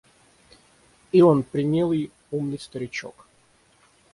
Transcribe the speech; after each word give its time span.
И 1.11 1.21
он 1.21 1.43
премилый, 1.43 2.11
умный 2.31 2.57
старичок. 2.57 3.27